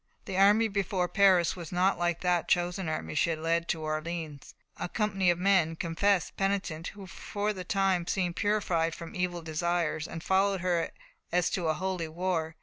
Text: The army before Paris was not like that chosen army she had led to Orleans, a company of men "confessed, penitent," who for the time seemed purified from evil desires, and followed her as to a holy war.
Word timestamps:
The 0.25 0.35
army 0.35 0.67
before 0.67 1.07
Paris 1.07 1.55
was 1.55 1.71
not 1.71 1.99
like 1.99 2.21
that 2.21 2.47
chosen 2.47 2.89
army 2.89 3.13
she 3.13 3.29
had 3.29 3.37
led 3.37 3.67
to 3.67 3.83
Orleans, 3.83 4.55
a 4.79 4.89
company 4.89 5.29
of 5.29 5.37
men 5.37 5.75
"confessed, 5.75 6.35
penitent," 6.37 6.87
who 6.87 7.05
for 7.05 7.53
the 7.53 7.63
time 7.63 8.07
seemed 8.07 8.35
purified 8.35 8.95
from 8.95 9.13
evil 9.15 9.43
desires, 9.43 10.07
and 10.07 10.23
followed 10.23 10.61
her 10.61 10.89
as 11.31 11.51
to 11.51 11.67
a 11.67 11.75
holy 11.75 12.07
war. 12.07 12.55